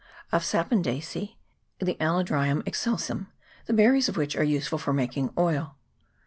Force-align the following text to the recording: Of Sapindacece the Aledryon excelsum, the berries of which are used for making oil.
Of 0.31 0.41
Sapindacece 0.43 1.35
the 1.77 1.93
Aledryon 2.01 2.63
excelsum, 2.63 3.27
the 3.67 3.73
berries 3.73 4.09
of 4.09 4.17
which 4.17 4.35
are 4.35 4.43
used 4.43 4.69
for 4.69 4.93
making 4.93 5.31
oil. 5.37 5.77